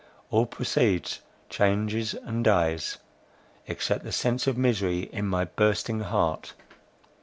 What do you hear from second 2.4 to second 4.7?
dies, except the sense of